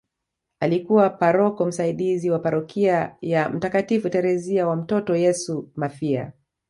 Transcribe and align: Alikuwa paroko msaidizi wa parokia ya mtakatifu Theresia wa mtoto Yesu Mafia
Alikuwa 0.59 1.09
paroko 1.09 1.65
msaidizi 1.65 2.29
wa 2.31 2.39
parokia 2.39 3.15
ya 3.21 3.49
mtakatifu 3.49 4.09
Theresia 4.09 4.67
wa 4.67 4.75
mtoto 4.75 5.15
Yesu 5.15 5.71
Mafia 5.75 6.33